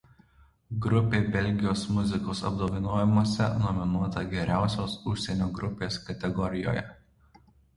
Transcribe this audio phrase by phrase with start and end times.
[0.85, 6.87] Grupė Belgijos muzikos apdovanojimuose nominuota Geriausios užsienio grupės kategorijoje.